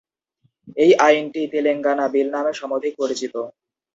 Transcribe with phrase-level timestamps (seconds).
[0.77, 3.33] এই আইনটি তেলেঙ্গানা বিল নামে সমধিক পরিচিত।